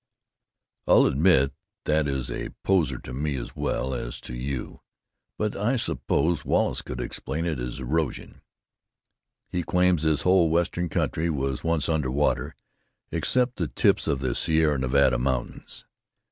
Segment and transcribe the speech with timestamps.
[0.87, 1.53] "I'll admit
[1.85, 4.81] that is a poser to me as well as to you.
[5.37, 8.41] But I suppose Wallace could explain it as erosion.
[9.47, 12.55] He claims this whole western country was once under water,
[13.11, 15.85] except the tips of the Sierra Nevada mountains.